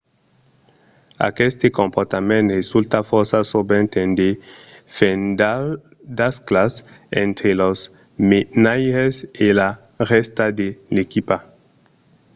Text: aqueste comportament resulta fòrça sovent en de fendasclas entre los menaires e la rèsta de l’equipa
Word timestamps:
aqueste 1.27 1.67
comportament 1.79 2.45
resulta 2.59 2.99
fòrça 3.09 3.39
sovent 3.53 3.89
en 4.03 4.09
de 4.19 4.29
fendasclas 4.97 6.73
entre 7.25 7.49
los 7.61 7.79
menaires 8.29 9.15
e 9.45 9.47
la 9.59 9.69
rèsta 10.11 10.45
de 10.59 10.67
l’equipa 10.93 11.37